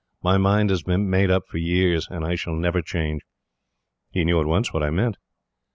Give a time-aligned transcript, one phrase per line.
[0.23, 3.21] My mind has been made up for years, and I shall never change.'
[4.09, 5.17] "He knew at once what I meant.